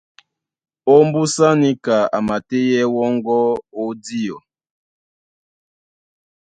Ómbúsá 0.95 1.47
níka 1.61 1.95
a 2.15 2.17
matéɛ́ 2.27 2.85
wɔ́ŋgɔ́ 2.95 3.41
ó 3.81 3.85
díɔ. 4.03 4.37